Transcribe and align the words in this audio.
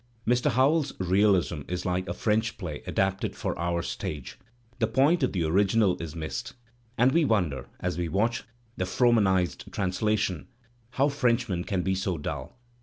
Mr. 0.25 0.49
Howells's 0.49 0.99
realism 0.99 1.61
is 1.67 1.85
like 1.85 2.09
a 2.09 2.13
French 2.15 2.57
play 2.57 2.81
adapted 2.87 3.35
for 3.35 3.55
our 3.59 3.83
stage; 3.83 4.39
the 4.79 4.87
point 4.87 5.21
of 5.21 5.31
the 5.31 5.43
original 5.43 5.95
is 6.01 6.15
missed, 6.15 6.53
and 6.97 7.11
we 7.11 7.23
wonder, 7.23 7.69
as 7.81 7.99
we 7.99 8.09
watch 8.09 8.43
the 8.77 8.85
Frohmanized 8.85 9.71
translation, 9.71 10.47
how 10.97 11.07
Frenchmen 11.07 11.63
can 11.65 11.83
be 11.83 11.93
so 11.93 12.17
dull. 12.17 12.57